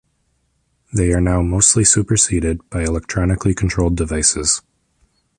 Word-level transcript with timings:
They 0.91 1.13
are 1.13 1.21
now 1.21 1.43
mostly 1.43 1.83
superseded 1.83 2.67
by 2.71 2.81
electronically 2.81 3.53
controlled 3.53 3.97
devices. 3.97 4.63